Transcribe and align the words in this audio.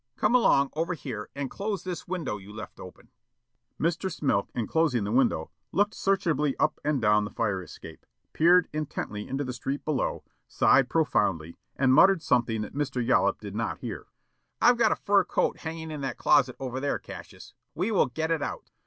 Come 0.15 0.33
along 0.33 0.71
over 0.73 0.95
here 0.95 1.29
and 1.35 1.47
close 1.51 1.83
this 1.83 2.07
window 2.07 2.39
you 2.39 2.51
left 2.51 2.79
open." 2.79 3.11
Mr. 3.79 4.11
Smilk 4.11 4.49
in 4.55 4.65
closing 4.65 5.03
the 5.03 5.11
window, 5.11 5.51
looked 5.71 5.93
searchingly 5.93 6.57
up 6.57 6.79
and 6.83 6.99
down 6.99 7.23
the 7.23 7.29
fire 7.29 7.61
escape, 7.61 8.07
peered 8.33 8.67
intently 8.73 9.27
into 9.27 9.43
the 9.43 9.53
street 9.53 9.85
below, 9.85 10.23
sighed 10.47 10.89
profoundly 10.89 11.55
and 11.75 11.93
muttered 11.93 12.23
something 12.23 12.61
that 12.61 12.73
Mr. 12.73 13.05
Yollop 13.05 13.39
did 13.39 13.53
not 13.53 13.77
hear. 13.77 14.07
"I've 14.59 14.77
got 14.79 14.91
a 14.91 14.95
fur 14.95 15.23
coat 15.23 15.57
hanging 15.59 15.91
in 15.91 16.01
that 16.01 16.17
closet 16.17 16.55
over 16.59 16.79
there, 16.79 16.97
Cassius. 16.97 17.53
We 17.75 17.91
will 17.91 18.07
get 18.07 18.31
it 18.31 18.41
out." 18.41 18.71